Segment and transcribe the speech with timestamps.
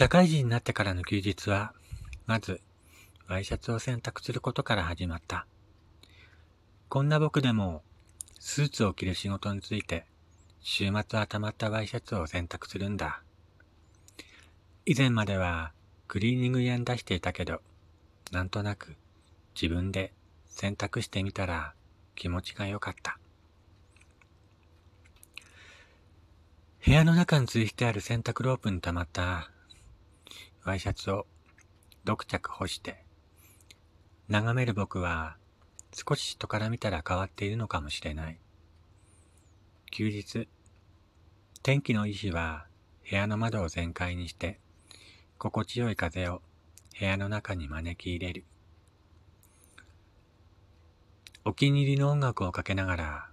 [0.00, 1.74] 社会人になってからの休日は、
[2.24, 2.62] まず、
[3.28, 5.46] ワイシャツを選択することから始まった。
[6.88, 7.82] こんな僕でも、
[8.38, 10.06] スーツを着る仕事について、
[10.62, 13.22] 週末はたまったワイシャツを選択するんだ。
[14.86, 15.72] 以前までは、
[16.08, 17.60] クリーニング屋に出していたけど、
[18.32, 18.96] なんとなく、
[19.54, 20.12] 自分で
[20.46, 21.74] 選択してみたら、
[22.14, 23.18] 気持ちが良かった。
[26.84, 29.50] 部屋の中についてある洗濯ロープに溜まった
[30.64, 31.26] ワイシャツを
[32.06, 33.04] 6着干して、
[34.28, 35.36] 眺める僕は
[35.92, 38.38] 少し人から見たら変わっているのかもしれない。
[39.90, 40.48] 休日、
[41.62, 42.66] 天気のいい日は
[43.08, 44.58] 部屋の窓を全開にして、
[45.36, 46.42] 心地よい風を
[46.98, 48.44] 部屋の中に招き入れる。
[51.42, 53.28] お気に入りの音楽をかけながら、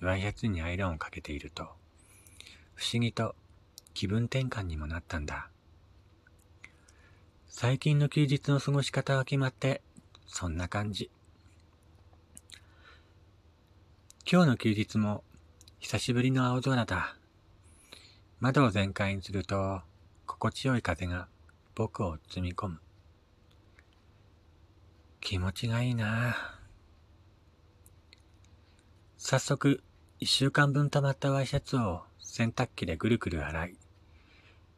[0.00, 1.64] ワイシャツにアイロンをかけていると、
[2.74, 3.34] 不思議と
[3.92, 5.50] 気分転換にもなったんだ。
[7.48, 9.82] 最近の休日の過ごし方は決まって、
[10.26, 11.10] そんな感じ。
[14.30, 15.22] 今日の休日も
[15.80, 17.14] 久しぶりの青空だ。
[18.38, 19.82] 窓を全開にすると、
[20.24, 21.28] 心地よい風が
[21.74, 22.80] 僕を包み込む。
[25.20, 26.59] 気持ちがいいなぁ
[29.22, 29.82] 早速、
[30.18, 33.74] 一週間分溜まったワイシャツを洗濯機でぐるぐる洗い、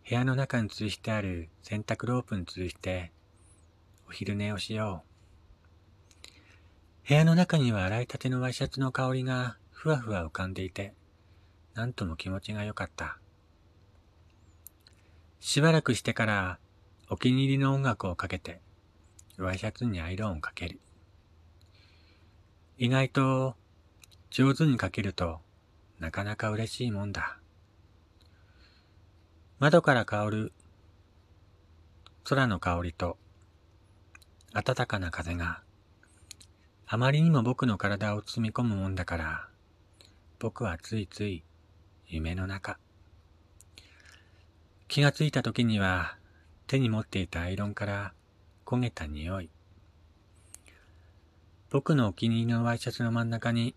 [0.08, 3.12] 部屋の中に吊るしてある洗濯ロープに吊るして、
[4.08, 5.04] お昼寝をしよ
[6.26, 7.08] う。
[7.08, 10.92] 部屋の中には洗いたてのワイシャツの香りがふわふわ浮かんでいて、
[11.74, 13.18] なんとも気持ちが良かった。
[15.38, 16.58] しばらくしてから
[17.08, 18.60] お気に入りの音楽をかけて、
[19.38, 20.80] ワイシャツにアイロンをかける。
[22.76, 23.54] 意外と
[24.32, 25.40] 上手にかけると
[26.00, 27.36] なかなか嬉しいもんだ。
[29.58, 30.52] 窓から香る
[32.24, 33.18] 空の香りと
[34.54, 35.60] 暖かな風が
[36.86, 39.48] あまりにも僕の体を包み込むもんだから
[40.38, 41.44] 僕はついつい
[42.08, 42.78] 夢の中
[44.88, 46.16] 気がついた時には
[46.66, 48.14] 手に持っていたアイロンから
[48.64, 49.50] 焦げた匂い
[51.70, 53.76] 僕のお気に入りのワイシャツの真ん中に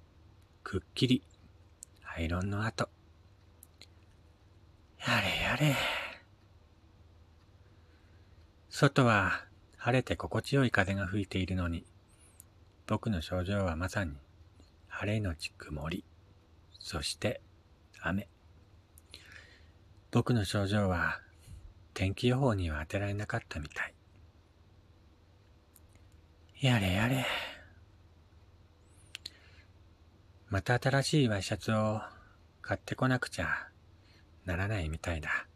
[0.66, 1.22] くっきり
[2.18, 2.90] アイロンの跡
[5.00, 5.76] やれやれ。
[8.68, 9.46] 外は
[9.78, 11.86] 晴れて心地よい風が吹いているのに、
[12.88, 14.14] 僕の症状はまさに
[14.88, 16.04] 晴れのち曇り、
[16.80, 17.42] そして
[18.02, 18.28] 雨。
[20.10, 21.22] 僕の症状は
[21.94, 23.94] 天気予報には当てられなかったみたい。
[26.60, 27.24] やれやれ。
[30.56, 32.00] また新しいワイシャツを
[32.62, 33.68] 買ってこなくちゃ
[34.46, 35.48] ならないみたいだ。